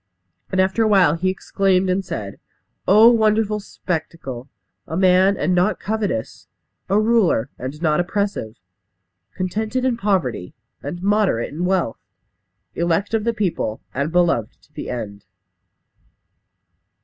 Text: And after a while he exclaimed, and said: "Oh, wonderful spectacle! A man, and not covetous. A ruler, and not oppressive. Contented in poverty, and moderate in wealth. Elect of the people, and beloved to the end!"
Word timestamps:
And 0.51 0.59
after 0.59 0.81
a 0.81 0.87
while 0.87 1.13
he 1.13 1.29
exclaimed, 1.29 1.87
and 1.87 2.03
said: 2.03 2.39
"Oh, 2.87 3.11
wonderful 3.11 3.59
spectacle! 3.59 4.49
A 4.87 4.97
man, 4.97 5.37
and 5.37 5.53
not 5.53 5.79
covetous. 5.79 6.47
A 6.89 6.99
ruler, 6.99 7.51
and 7.59 7.79
not 7.83 7.99
oppressive. 7.99 8.55
Contented 9.35 9.85
in 9.85 9.97
poverty, 9.97 10.55
and 10.81 11.03
moderate 11.03 11.53
in 11.53 11.65
wealth. 11.65 11.99
Elect 12.73 13.13
of 13.13 13.25
the 13.25 13.33
people, 13.35 13.79
and 13.93 14.11
beloved 14.11 14.59
to 14.63 14.73
the 14.73 14.89
end!" 14.89 15.25